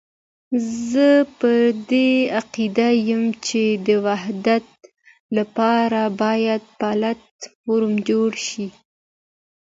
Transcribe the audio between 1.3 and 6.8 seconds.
پر دې عقيده یم چې د وحدت لپاره باید